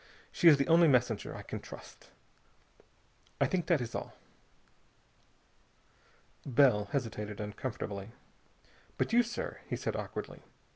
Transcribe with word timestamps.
She 0.31 0.47
is 0.47 0.57
the 0.57 0.67
only 0.67 0.87
messenger 0.87 1.35
I 1.35 1.43
can 1.43 1.59
trust. 1.59 2.09
I 3.39 3.45
think 3.45 3.67
that 3.67 3.79
is 3.81 3.93
all." 3.93 4.15
Bell 6.43 6.85
hesitated 6.85 7.39
uncomfortably. 7.39 8.11
"But 8.97 9.13
you, 9.13 9.21
sir," 9.21 9.59
he 9.69 9.75
said 9.75 9.95
awkwardly. 9.95 10.41